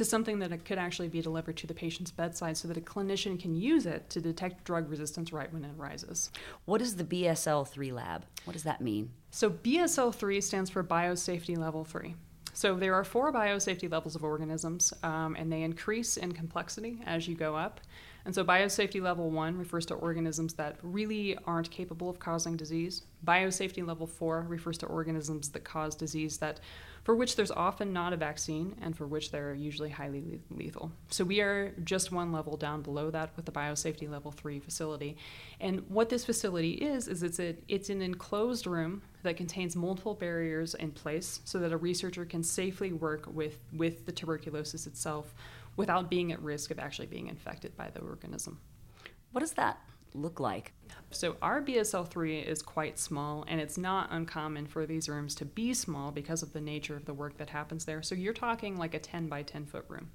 to 0.00 0.04
something 0.06 0.38
that 0.38 0.64
could 0.64 0.78
actually 0.78 1.08
be 1.08 1.20
delivered 1.20 1.58
to 1.58 1.66
the 1.66 1.74
patient's 1.74 2.10
bedside 2.10 2.56
so 2.56 2.66
that 2.66 2.78
a 2.78 2.80
clinician 2.80 3.38
can 3.38 3.54
use 3.54 3.84
it 3.84 4.08
to 4.08 4.18
detect 4.18 4.64
drug 4.64 4.88
resistance 4.88 5.30
right 5.30 5.52
when 5.52 5.62
it 5.62 5.72
arises. 5.78 6.30
What 6.64 6.80
is 6.80 6.96
the 6.96 7.04
BSL 7.04 7.68
3 7.68 7.92
lab? 7.92 8.24
What 8.46 8.54
does 8.54 8.62
that 8.62 8.80
mean? 8.80 9.10
So, 9.30 9.50
BSL 9.50 10.14
3 10.14 10.40
stands 10.40 10.70
for 10.70 10.82
Biosafety 10.82 11.54
Level 11.54 11.84
3. 11.84 12.14
So, 12.54 12.76
there 12.76 12.94
are 12.94 13.04
four 13.04 13.30
biosafety 13.30 13.92
levels 13.92 14.16
of 14.16 14.24
organisms, 14.24 14.94
um, 15.02 15.36
and 15.38 15.52
they 15.52 15.64
increase 15.64 16.16
in 16.16 16.32
complexity 16.32 17.02
as 17.04 17.28
you 17.28 17.34
go 17.34 17.54
up. 17.54 17.82
And 18.24 18.34
so, 18.34 18.44
biosafety 18.44 19.00
level 19.00 19.30
one 19.30 19.56
refers 19.56 19.86
to 19.86 19.94
organisms 19.94 20.54
that 20.54 20.76
really 20.82 21.36
aren't 21.46 21.70
capable 21.70 22.10
of 22.10 22.18
causing 22.18 22.56
disease. 22.56 23.02
Biosafety 23.26 23.86
level 23.86 24.06
four 24.06 24.44
refers 24.48 24.78
to 24.78 24.86
organisms 24.86 25.48
that 25.50 25.64
cause 25.64 25.94
disease 25.94 26.38
that 26.38 26.60
for 27.02 27.14
which 27.14 27.36
there's 27.36 27.50
often 27.50 27.92
not 27.92 28.12
a 28.12 28.16
vaccine 28.16 28.76
and 28.82 28.96
for 28.96 29.06
which 29.06 29.30
they're 29.30 29.54
usually 29.54 29.88
highly 29.88 30.40
lethal. 30.50 30.92
So 31.08 31.24
we 31.24 31.40
are 31.40 31.72
just 31.84 32.12
one 32.12 32.30
level 32.30 32.56
down 32.56 32.82
below 32.82 33.10
that 33.10 33.30
with 33.36 33.46
the 33.46 33.52
biosafety 33.52 34.08
level 34.08 34.30
3 34.30 34.60
facility. 34.60 35.16
And 35.60 35.88
what 35.88 36.10
this 36.10 36.24
facility 36.24 36.72
is 36.72 37.08
is 37.08 37.22
it's 37.22 37.40
a, 37.40 37.56
it's 37.68 37.88
an 37.88 38.02
enclosed 38.02 38.66
room 38.66 39.02
that 39.22 39.36
contains 39.36 39.76
multiple 39.76 40.14
barriers 40.14 40.74
in 40.74 40.90
place 40.90 41.40
so 41.44 41.58
that 41.58 41.72
a 41.72 41.76
researcher 41.76 42.24
can 42.24 42.42
safely 42.42 42.92
work 42.92 43.26
with 43.32 43.58
with 43.72 44.06
the 44.06 44.12
tuberculosis 44.12 44.86
itself 44.86 45.34
without 45.76 46.10
being 46.10 46.32
at 46.32 46.42
risk 46.42 46.70
of 46.70 46.78
actually 46.78 47.06
being 47.06 47.28
infected 47.28 47.76
by 47.76 47.90
the 47.90 48.00
organism. 48.00 48.60
What 49.32 49.40
does 49.40 49.52
that 49.52 49.78
look 50.14 50.40
like? 50.40 50.72
So 51.10 51.36
our 51.40 51.62
BSL3 51.62 52.44
is 52.44 52.62
quite 52.62 52.98
small, 52.98 53.44
and 53.48 53.60
it's 53.60 53.78
not 53.78 54.08
uncommon 54.10 54.66
for 54.66 54.86
these 54.86 55.08
rooms 55.08 55.34
to 55.36 55.44
be 55.44 55.74
small 55.74 56.10
because 56.10 56.42
of 56.42 56.52
the 56.52 56.60
nature 56.60 56.96
of 56.96 57.04
the 57.04 57.14
work 57.14 57.36
that 57.38 57.50
happens 57.50 57.84
there. 57.84 58.02
So 58.02 58.14
you're 58.14 58.32
talking 58.32 58.76
like 58.76 58.94
a 58.94 58.98
10 58.98 59.28
by 59.28 59.42
10 59.42 59.66
foot 59.66 59.84
room. 59.88 60.10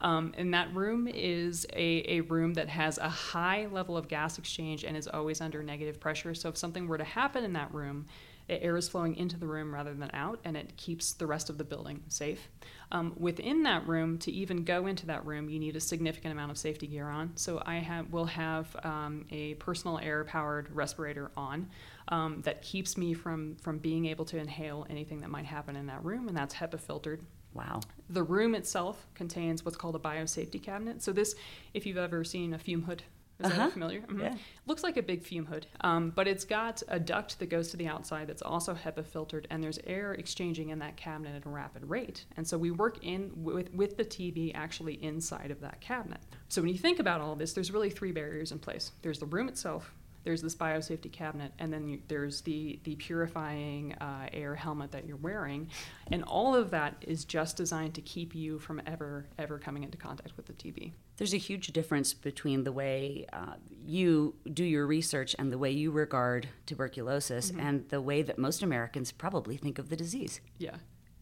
Um, 0.00 0.32
and 0.36 0.54
that 0.54 0.72
room 0.74 1.08
is 1.08 1.66
a, 1.72 2.04
a 2.08 2.20
room 2.22 2.54
that 2.54 2.68
has 2.68 2.98
a 2.98 3.08
high 3.08 3.66
level 3.66 3.96
of 3.96 4.06
gas 4.06 4.38
exchange 4.38 4.84
and 4.84 4.96
is 4.96 5.08
always 5.08 5.40
under 5.40 5.62
negative 5.62 5.98
pressure. 5.98 6.34
So 6.34 6.48
if 6.48 6.56
something 6.56 6.86
were 6.86 6.98
to 6.98 7.04
happen 7.04 7.42
in 7.44 7.52
that 7.54 7.74
room, 7.74 8.06
air 8.48 8.76
is 8.76 8.88
flowing 8.88 9.16
into 9.16 9.38
the 9.38 9.46
room 9.46 9.74
rather 9.74 9.94
than 9.94 10.10
out, 10.12 10.40
and 10.44 10.56
it 10.56 10.76
keeps 10.76 11.12
the 11.12 11.26
rest 11.26 11.50
of 11.50 11.58
the 11.58 11.64
building 11.64 12.02
safe. 12.08 12.48
Um, 12.90 13.14
within 13.18 13.64
that 13.64 13.86
room, 13.86 14.18
to 14.18 14.32
even 14.32 14.64
go 14.64 14.86
into 14.86 15.06
that 15.06 15.26
room, 15.26 15.50
you 15.50 15.58
need 15.58 15.76
a 15.76 15.80
significant 15.80 16.32
amount 16.32 16.50
of 16.50 16.58
safety 16.58 16.86
gear 16.86 17.08
on. 17.08 17.36
So 17.36 17.62
I 17.66 17.76
have 17.76 18.10
will 18.10 18.24
have 18.24 18.74
um, 18.82 19.26
a 19.30 19.54
personal 19.54 19.98
air 19.98 20.24
powered 20.24 20.74
respirator 20.74 21.30
on 21.36 21.68
um, 22.08 22.40
that 22.42 22.62
keeps 22.62 22.96
me 22.96 23.14
from 23.14 23.56
from 23.56 23.78
being 23.78 24.06
able 24.06 24.24
to 24.26 24.38
inhale 24.38 24.86
anything 24.88 25.20
that 25.20 25.30
might 25.30 25.44
happen 25.44 25.76
in 25.76 25.86
that 25.86 26.04
room, 26.04 26.28
and 26.28 26.36
that's 26.36 26.54
HEPA 26.54 26.80
filtered. 26.80 27.22
Wow. 27.54 27.80
The 28.10 28.22
room 28.22 28.54
itself 28.54 29.06
contains 29.14 29.64
what's 29.64 29.76
called 29.76 29.96
a 29.96 29.98
biosafety 29.98 30.62
cabinet. 30.62 31.02
So 31.02 31.12
this, 31.12 31.34
if 31.74 31.86
you've 31.86 31.96
ever 31.96 32.22
seen 32.22 32.54
a 32.54 32.58
fume 32.58 32.82
hood 32.82 33.02
is 33.40 33.46
uh-huh. 33.46 33.56
that 33.56 33.72
familiar? 33.72 34.00
Mm-hmm. 34.00 34.20
Yeah. 34.20 34.34
Looks 34.66 34.82
like 34.82 34.96
a 34.96 35.02
big 35.02 35.22
fume 35.22 35.46
hood, 35.46 35.66
um, 35.82 36.10
but 36.10 36.26
it's 36.26 36.44
got 36.44 36.82
a 36.88 36.98
duct 36.98 37.38
that 37.38 37.46
goes 37.46 37.70
to 37.70 37.76
the 37.76 37.86
outside 37.86 38.26
that's 38.26 38.42
also 38.42 38.74
HEPA 38.74 39.06
filtered, 39.06 39.46
and 39.50 39.62
there's 39.62 39.78
air 39.86 40.12
exchanging 40.14 40.70
in 40.70 40.78
that 40.80 40.96
cabinet 40.96 41.36
at 41.36 41.46
a 41.46 41.48
rapid 41.48 41.88
rate. 41.88 42.24
And 42.36 42.46
so 42.46 42.58
we 42.58 42.70
work 42.70 43.04
in 43.04 43.30
with, 43.36 43.72
with 43.72 43.96
the 43.96 44.04
TB 44.04 44.52
actually 44.54 45.02
inside 45.02 45.50
of 45.50 45.60
that 45.60 45.80
cabinet. 45.80 46.20
So 46.48 46.60
when 46.62 46.70
you 46.70 46.78
think 46.78 46.98
about 46.98 47.20
all 47.20 47.36
this, 47.36 47.52
there's 47.52 47.70
really 47.70 47.90
three 47.90 48.12
barriers 48.12 48.50
in 48.50 48.58
place. 48.58 48.90
There's 49.02 49.20
the 49.20 49.26
room 49.26 49.48
itself, 49.48 49.94
there's 50.24 50.42
this 50.42 50.54
biosafety 50.54 51.10
cabinet, 51.10 51.52
and 51.58 51.72
then 51.72 51.88
you, 51.88 52.00
there's 52.08 52.40
the 52.42 52.78
the 52.84 52.96
purifying 52.96 53.94
uh, 53.94 54.28
air 54.32 54.54
helmet 54.54 54.90
that 54.92 55.06
you're 55.06 55.16
wearing, 55.16 55.68
and 56.10 56.24
all 56.24 56.54
of 56.54 56.70
that 56.70 56.96
is 57.00 57.24
just 57.24 57.56
designed 57.56 57.94
to 57.94 58.02
keep 58.02 58.34
you 58.34 58.58
from 58.58 58.82
ever 58.86 59.26
ever 59.38 59.58
coming 59.58 59.84
into 59.84 59.96
contact 59.96 60.36
with 60.36 60.46
the 60.46 60.52
TB. 60.52 60.92
There's 61.18 61.34
a 61.34 61.38
huge 61.38 61.68
difference 61.68 62.14
between 62.14 62.64
the 62.64 62.72
way 62.72 63.26
uh, 63.32 63.54
you 63.84 64.34
do 64.52 64.64
your 64.64 64.86
research 64.86 65.36
and 65.38 65.52
the 65.52 65.58
way 65.58 65.70
you 65.70 65.90
regard 65.90 66.48
tuberculosis, 66.64 67.50
mm-hmm. 67.50 67.60
and 67.60 67.88
the 67.90 68.00
way 68.00 68.22
that 68.22 68.38
most 68.38 68.62
Americans 68.62 69.12
probably 69.12 69.56
think 69.56 69.78
of 69.78 69.90
the 69.90 69.96
disease. 69.96 70.40
Yeah. 70.56 70.76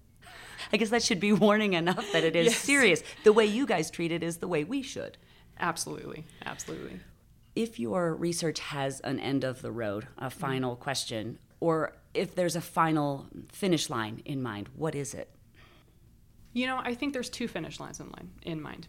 I 0.72 0.76
guess 0.76 0.90
that 0.90 1.02
should 1.02 1.20
be 1.20 1.32
warning 1.46 1.72
enough 1.72 2.12
that 2.12 2.24
it 2.24 2.36
is 2.36 2.46
yes. 2.46 2.58
serious. 2.58 3.02
The 3.24 3.32
way 3.32 3.46
you 3.46 3.66
guys 3.66 3.90
treat 3.90 4.12
it 4.12 4.22
is 4.22 4.36
the 4.36 4.48
way 4.48 4.62
we 4.64 4.82
should. 4.82 5.18
Absolutely, 5.58 6.24
absolutely 6.44 7.00
if 7.56 7.80
your 7.80 8.14
research 8.14 8.60
has 8.60 9.00
an 9.00 9.18
end 9.18 9.42
of 9.42 9.62
the 9.62 9.72
road, 9.72 10.06
a 10.18 10.26
mm-hmm. 10.26 10.38
final 10.38 10.74
mm-hmm. 10.74 10.82
question, 10.82 11.38
or 11.58 11.96
if 12.14 12.34
there's 12.34 12.54
a 12.54 12.60
final 12.60 13.26
finish 13.50 13.90
line 13.90 14.22
in 14.24 14.42
mind, 14.42 14.68
what 14.76 14.94
is 14.94 15.14
it? 15.14 15.30
You 16.52 16.66
know, 16.66 16.80
I 16.82 16.94
think 16.94 17.12
there's 17.12 17.30
two 17.30 17.48
finish 17.48 17.80
lines 17.80 17.98
in, 17.98 18.06
line, 18.10 18.30
in 18.42 18.60
mind. 18.60 18.88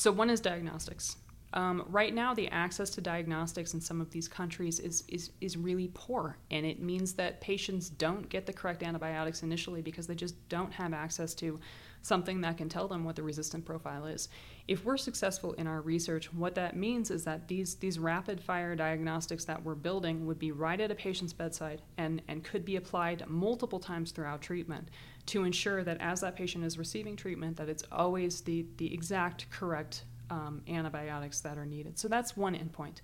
So 0.00 0.10
one 0.10 0.30
is 0.30 0.40
diagnostics. 0.40 1.18
Um, 1.52 1.84
right 1.86 2.14
now, 2.14 2.32
the 2.32 2.48
access 2.48 2.88
to 2.88 3.02
diagnostics 3.02 3.74
in 3.74 3.82
some 3.82 4.00
of 4.00 4.08
these 4.08 4.28
countries 4.28 4.80
is, 4.80 5.04
is, 5.08 5.32
is 5.42 5.58
really 5.58 5.90
poor, 5.92 6.38
and 6.50 6.64
it 6.64 6.80
means 6.80 7.12
that 7.14 7.42
patients 7.42 7.90
don't 7.90 8.26
get 8.30 8.46
the 8.46 8.52
correct 8.54 8.82
antibiotics 8.82 9.42
initially 9.42 9.82
because 9.82 10.06
they 10.06 10.14
just 10.14 10.36
don't 10.48 10.72
have 10.72 10.94
access 10.94 11.34
to 11.34 11.60
something 12.00 12.40
that 12.40 12.56
can 12.56 12.70
tell 12.70 12.88
them 12.88 13.04
what 13.04 13.14
the 13.14 13.22
resistant 13.22 13.66
profile 13.66 14.06
is. 14.06 14.30
If 14.68 14.86
we're 14.86 14.96
successful 14.96 15.52
in 15.54 15.66
our 15.66 15.82
research, 15.82 16.32
what 16.32 16.54
that 16.54 16.76
means 16.76 17.10
is 17.10 17.24
that 17.24 17.46
these, 17.46 17.74
these 17.74 17.98
rapid 17.98 18.40
fire 18.40 18.74
diagnostics 18.74 19.44
that 19.44 19.62
we're 19.62 19.74
building 19.74 20.24
would 20.24 20.38
be 20.38 20.50
right 20.50 20.80
at 20.80 20.90
a 20.90 20.94
patient's 20.94 21.34
bedside 21.34 21.82
and, 21.98 22.22
and 22.26 22.42
could 22.42 22.64
be 22.64 22.76
applied 22.76 23.24
multiple 23.28 23.78
times 23.78 24.12
throughout 24.12 24.40
treatment 24.40 24.88
to 25.30 25.44
ensure 25.44 25.84
that 25.84 25.96
as 26.00 26.20
that 26.20 26.34
patient 26.34 26.64
is 26.64 26.76
receiving 26.76 27.16
treatment, 27.16 27.56
that 27.56 27.68
it's 27.68 27.84
always 27.92 28.40
the, 28.40 28.66
the 28.78 28.92
exact 28.92 29.48
correct 29.50 30.04
um, 30.28 30.62
antibiotics 30.68 31.40
that 31.40 31.56
are 31.56 31.66
needed. 31.66 31.98
So 31.98 32.08
that's 32.08 32.36
one 32.36 32.54
endpoint. 32.54 32.96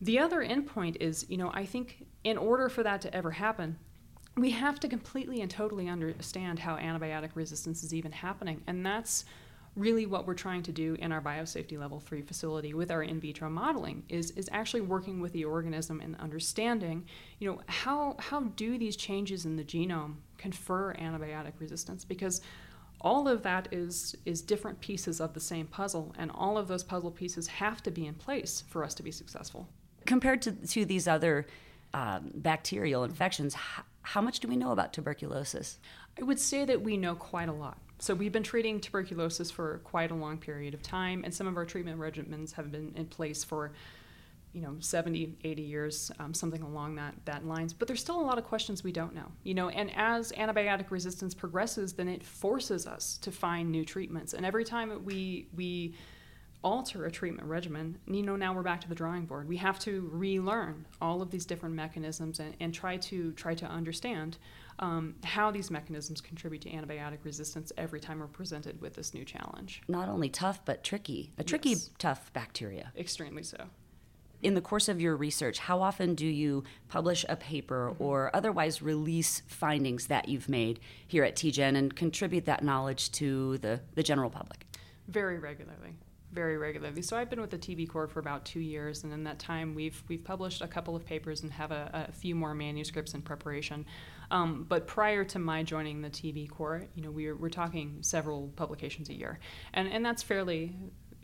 The 0.00 0.18
other 0.18 0.44
endpoint 0.44 0.96
is, 1.00 1.26
you 1.28 1.36
know, 1.36 1.50
I 1.52 1.66
think 1.66 2.06
in 2.24 2.38
order 2.38 2.68
for 2.68 2.82
that 2.82 3.00
to 3.02 3.14
ever 3.14 3.30
happen, 3.30 3.78
we 4.36 4.50
have 4.50 4.80
to 4.80 4.88
completely 4.88 5.42
and 5.42 5.50
totally 5.50 5.88
understand 5.88 6.58
how 6.58 6.76
antibiotic 6.76 7.30
resistance 7.34 7.84
is 7.84 7.94
even 7.94 8.10
happening. 8.10 8.62
And 8.66 8.84
that's 8.84 9.24
really 9.76 10.06
what 10.06 10.26
we're 10.26 10.34
trying 10.34 10.62
to 10.62 10.72
do 10.72 10.94
in 10.98 11.12
our 11.12 11.20
biosafety 11.20 11.78
level 11.78 12.00
3 12.00 12.22
facility 12.22 12.74
with 12.74 12.90
our 12.90 13.02
in 13.02 13.20
vitro 13.20 13.50
modeling 13.50 14.04
is, 14.08 14.30
is 14.32 14.48
actually 14.52 14.80
working 14.80 15.20
with 15.20 15.32
the 15.32 15.44
organism 15.44 16.00
and 16.00 16.14
understanding 16.20 17.04
you 17.40 17.50
know 17.50 17.60
how, 17.66 18.14
how 18.20 18.40
do 18.40 18.78
these 18.78 18.94
changes 18.94 19.44
in 19.44 19.56
the 19.56 19.64
genome 19.64 20.14
confer 20.38 20.94
antibiotic 20.94 21.52
resistance 21.58 22.04
because 22.04 22.40
all 23.00 23.28
of 23.28 23.42
that 23.42 23.68
is 23.70 24.16
is 24.24 24.40
different 24.40 24.80
pieces 24.80 25.20
of 25.20 25.34
the 25.34 25.40
same 25.40 25.66
puzzle 25.66 26.14
and 26.18 26.30
all 26.34 26.56
of 26.56 26.68
those 26.68 26.82
puzzle 26.82 27.10
pieces 27.10 27.46
have 27.46 27.82
to 27.82 27.90
be 27.90 28.06
in 28.06 28.14
place 28.14 28.64
for 28.68 28.82
us 28.82 28.94
to 28.94 29.02
be 29.02 29.10
successful. 29.10 29.68
Compared 30.06 30.42
to, 30.42 30.52
to 30.52 30.84
these 30.84 31.06
other 31.06 31.46
um, 31.92 32.30
bacterial 32.34 33.04
infections 33.04 33.54
how, 33.54 33.82
how 34.02 34.20
much 34.20 34.40
do 34.40 34.48
we 34.48 34.56
know 34.56 34.72
about 34.72 34.92
tuberculosis? 34.92 35.78
I 36.18 36.24
would 36.24 36.40
say 36.40 36.64
that 36.64 36.82
we 36.82 36.96
know 36.96 37.14
quite 37.14 37.48
a 37.48 37.52
lot. 37.52 37.78
So 37.98 38.14
we've 38.14 38.32
been 38.32 38.42
treating 38.42 38.80
tuberculosis 38.80 39.50
for 39.50 39.80
quite 39.84 40.10
a 40.10 40.14
long 40.14 40.38
period 40.38 40.74
of 40.74 40.82
time 40.82 41.24
and 41.24 41.32
some 41.32 41.46
of 41.46 41.56
our 41.56 41.64
treatment 41.64 41.98
regimens 41.98 42.52
have 42.52 42.72
been 42.72 42.92
in 42.96 43.06
place 43.06 43.44
for 43.44 43.72
you 44.54 44.60
know 44.60 44.76
70 44.78 45.36
80 45.44 45.62
years 45.62 46.10
um, 46.20 46.32
something 46.32 46.62
along 46.62 46.94
that 46.94 47.14
that 47.24 47.44
lines 47.44 47.72
but 47.72 47.88
there's 47.88 48.00
still 48.00 48.20
a 48.20 48.22
lot 48.22 48.38
of 48.38 48.44
questions 48.44 48.82
we 48.82 48.92
don't 48.92 49.14
know 49.14 49.30
you 49.42 49.52
know 49.52 49.68
and 49.68 49.90
as 49.96 50.32
antibiotic 50.32 50.90
resistance 50.90 51.34
progresses 51.34 51.92
then 51.92 52.08
it 52.08 52.24
forces 52.24 52.86
us 52.86 53.18
to 53.18 53.30
find 53.30 53.70
new 53.70 53.84
treatments 53.84 54.32
and 54.32 54.46
every 54.46 54.64
time 54.64 55.04
we 55.04 55.48
we 55.54 55.94
alter 56.64 57.04
a 57.04 57.10
treatment 57.10 57.46
regimen 57.46 57.98
you 58.06 58.22
know 58.22 58.36
now 58.36 58.54
we're 58.54 58.62
back 58.62 58.80
to 58.80 58.88
the 58.88 58.94
drawing 58.94 59.26
board. 59.26 59.46
We 59.46 59.58
have 59.58 59.78
to 59.80 60.08
relearn 60.10 60.86
all 61.00 61.20
of 61.20 61.30
these 61.30 61.44
different 61.44 61.74
mechanisms 61.74 62.40
and, 62.40 62.56
and 62.58 62.72
try 62.72 62.96
to 62.96 63.32
try 63.32 63.54
to 63.54 63.66
understand 63.66 64.38
um, 64.78 65.14
how 65.22 65.50
these 65.50 65.70
mechanisms 65.70 66.20
contribute 66.20 66.62
to 66.62 66.70
antibiotic 66.70 67.18
resistance 67.22 67.70
every 67.76 68.00
time 68.00 68.18
we're 68.18 68.26
presented 68.26 68.80
with 68.80 68.94
this 68.94 69.14
new 69.14 69.24
challenge. 69.24 69.82
Not 69.88 70.08
only 70.08 70.30
tough 70.30 70.64
but 70.64 70.82
tricky 70.82 71.32
a 71.38 71.44
tricky 71.44 71.70
yes. 71.70 71.90
tough 71.98 72.32
bacteria. 72.32 72.92
Extremely 72.96 73.42
so 73.42 73.58
in 74.44 74.54
the 74.54 74.60
course 74.60 74.88
of 74.88 75.00
your 75.00 75.16
research, 75.16 75.58
how 75.58 75.80
often 75.80 76.14
do 76.14 76.26
you 76.26 76.64
publish 76.88 77.24
a 77.28 77.34
paper 77.34 77.90
mm-hmm. 77.92 78.02
or 78.02 78.30
otherwise 78.34 78.82
release 78.82 79.42
findings 79.46 80.06
that 80.08 80.28
you've 80.28 80.48
made 80.48 80.78
here 81.06 81.24
at 81.24 81.34
TGen 81.34 81.76
and 81.76 81.96
contribute 81.96 82.44
that 82.44 82.62
knowledge 82.62 83.10
to 83.12 83.58
the, 83.58 83.80
the 83.94 84.02
general 84.02 84.30
public? 84.30 84.66
Very 85.08 85.38
regularly. 85.38 85.94
Very 86.32 86.58
regularly. 86.58 87.00
So 87.00 87.16
I've 87.16 87.30
been 87.30 87.40
with 87.40 87.50
the 87.50 87.58
TB 87.58 87.88
Core 87.88 88.08
for 88.08 88.18
about 88.18 88.44
two 88.44 88.58
years, 88.58 89.04
and 89.04 89.12
in 89.12 89.22
that 89.22 89.38
time 89.38 89.72
we've 89.72 90.02
we've 90.08 90.24
published 90.24 90.62
a 90.62 90.66
couple 90.66 90.96
of 90.96 91.06
papers 91.06 91.44
and 91.44 91.52
have 91.52 91.70
a, 91.70 92.08
a 92.08 92.12
few 92.12 92.34
more 92.34 92.54
manuscripts 92.54 93.14
in 93.14 93.22
preparation. 93.22 93.86
Um, 94.32 94.66
but 94.68 94.88
prior 94.88 95.22
to 95.22 95.38
my 95.38 95.62
joining 95.62 96.02
the 96.02 96.10
TB 96.10 96.50
Core, 96.50 96.88
you 96.96 97.02
know, 97.02 97.12
we 97.12 97.30
we're 97.32 97.50
talking 97.50 97.98
several 98.00 98.48
publications 98.56 99.10
a 99.10 99.14
year, 99.14 99.38
and 99.74 99.86
and 99.86 100.04
that's 100.04 100.24
fairly 100.24 100.74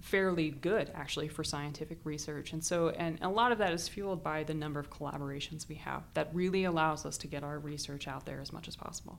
fairly 0.00 0.50
good 0.50 0.90
actually 0.94 1.28
for 1.28 1.44
scientific 1.44 1.98
research. 2.04 2.52
And 2.52 2.64
so 2.64 2.88
and 2.90 3.18
a 3.20 3.28
lot 3.28 3.52
of 3.52 3.58
that 3.58 3.72
is 3.72 3.88
fueled 3.88 4.22
by 4.22 4.44
the 4.44 4.54
number 4.54 4.80
of 4.80 4.90
collaborations 4.90 5.68
we 5.68 5.76
have 5.76 6.02
that 6.14 6.30
really 6.32 6.64
allows 6.64 7.04
us 7.04 7.18
to 7.18 7.26
get 7.26 7.44
our 7.44 7.58
research 7.58 8.08
out 8.08 8.26
there 8.26 8.40
as 8.40 8.52
much 8.52 8.66
as 8.66 8.76
possible. 8.76 9.18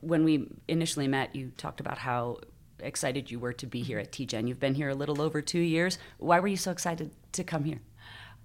When 0.00 0.24
we 0.24 0.48
initially 0.68 1.08
met 1.08 1.34
you 1.34 1.52
talked 1.56 1.80
about 1.80 1.98
how 1.98 2.38
excited 2.80 3.30
you 3.30 3.38
were 3.38 3.54
to 3.54 3.66
be 3.66 3.80
here 3.80 3.98
at 3.98 4.12
TGen 4.12 4.46
you've 4.46 4.60
been 4.60 4.74
here 4.74 4.90
a 4.90 4.94
little 4.94 5.22
over 5.22 5.40
two 5.40 5.60
years. 5.60 5.98
Why 6.18 6.40
were 6.40 6.48
you 6.48 6.58
so 6.58 6.70
excited 6.70 7.10
to 7.32 7.42
come 7.42 7.64
here 7.64 7.80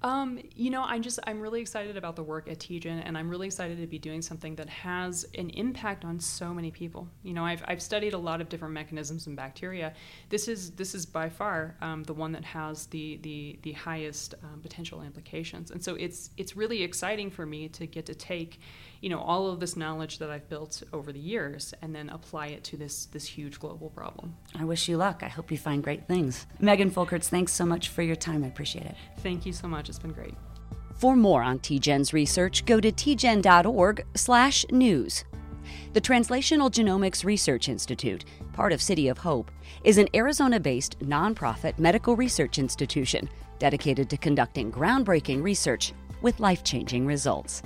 um, 0.04 0.40
you 0.56 0.72
know, 0.72 0.84
I'm 0.84 1.04
just 1.04 1.20
I'm 1.28 1.40
really 1.40 1.62
excited 1.62 1.96
about 1.96 2.16
the 2.16 2.24
work 2.24 2.50
at 2.50 2.58
TGen, 2.58 3.04
and 3.06 3.16
I'm 3.16 3.30
really 3.30 3.46
excited 3.46 3.80
to 3.80 3.86
be 3.86 4.00
doing 4.00 4.24
something 4.24 4.56
that 4.56 4.68
has 4.68 5.26
an 5.38 5.52
impact 5.52 6.04
on 6.06 6.20
so 6.20 6.54
many 6.54 6.72
people. 6.72 7.08
You 7.24 7.34
know, 7.34 7.46
I've, 7.46 7.64
I've 7.68 7.82
studied 7.82 8.14
a 8.14 8.18
lot 8.18 8.42
of 8.42 8.50
different 8.50 8.74
mechanisms 8.74 9.28
in 9.28 9.36
bacteria. 9.36 9.94
This 10.30 10.48
is 10.48 10.72
this 10.72 10.96
is 10.96 11.06
by 11.06 11.30
far 11.30 11.76
um, 11.82 12.04
the 12.04 12.16
one 12.16 12.32
that 12.32 12.44
has 12.46 12.88
the 12.88 13.20
the 13.22 13.60
the 13.62 13.74
highest 13.74 14.34
um, 14.44 14.62
potential 14.62 15.04
implications, 15.04 15.70
and 15.70 15.84
so 15.84 15.94
it's 15.96 16.32
it's 16.36 16.56
really 16.56 16.82
exciting 16.82 17.30
for 17.30 17.46
me 17.46 17.68
to 17.70 17.86
get 17.86 18.08
to 18.08 18.16
take 18.16 18.60
you 19.02 19.10
know 19.10 19.20
all 19.20 19.52
of 19.52 19.60
this 19.60 19.78
knowledge 19.78 20.18
that 20.18 20.32
I've 20.32 20.50
built 20.50 20.82
over 20.94 21.12
the 21.12 21.20
years 21.20 21.76
and 21.84 21.94
then 21.94 22.10
apply 22.10 22.48
it 22.48 22.64
to 22.66 22.78
this 22.78 23.06
this 23.08 23.26
huge 23.26 23.60
global 23.60 23.92
problem. 23.92 24.36
I 24.56 24.64
wish 24.64 24.90
you 24.90 24.98
luck. 24.98 25.22
I 25.22 25.28
hope 25.28 25.52
you 25.52 25.60
find 25.60 25.84
great 25.84 26.08
things. 26.08 26.48
Megan 26.60 26.90
Folkerts, 26.90 27.26
thanks 27.26 27.54
so 27.54 27.68
much 27.68 27.90
for 27.90 28.02
your 28.02 28.16
time. 28.16 28.44
I 28.44 28.48
appreciate 28.48 28.86
it. 28.86 28.96
Thank 29.20 29.46
you 29.46 29.54
so 29.54 29.68
much. 29.68 29.91
Been 30.00 30.12
great. 30.12 30.36
For 30.96 31.16
more 31.16 31.42
on 31.42 31.60
TGen's 31.60 32.14
research, 32.14 32.66
go 32.66 32.80
to 32.80 32.92
tgen.org/news. 32.92 35.24
The 35.94 36.02
Translational 36.02 36.72
Genomics 36.72 37.26
Research 37.26 37.70
Institute, 37.70 38.26
part 38.54 38.72
of 38.72 38.82
City 38.82 39.08
of 39.08 39.20
Hope, 39.20 39.52
is 39.84 39.98
an 39.98 40.08
Arizona-based 40.14 41.00
nonprofit 41.00 41.80
medical 41.80 42.16
research 42.16 42.60
institution 42.60 43.30
dedicated 43.60 44.10
to 44.10 44.18
conducting 44.18 44.72
groundbreaking 44.72 45.42
research 45.42 45.94
with 46.22 46.40
life-changing 46.40 47.06
results. 47.06 47.64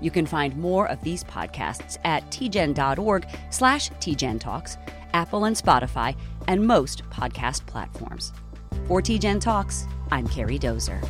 You 0.00 0.10
can 0.10 0.26
find 0.26 0.56
more 0.56 0.88
of 0.88 1.02
these 1.02 1.24
podcasts 1.24 1.98
at 2.04 2.30
tgen.org 2.30 3.26
slash 3.50 3.90
tgentalks, 3.92 4.76
Apple 5.12 5.46
and 5.46 5.56
Spotify, 5.56 6.14
and 6.48 6.64
most 6.64 7.02
podcast 7.10 7.66
platforms. 7.66 8.32
For 8.86 9.00
TGen 9.00 9.40
Talks, 9.40 9.86
I'm 10.10 10.28
Carrie 10.28 10.58
Dozer. 10.58 11.02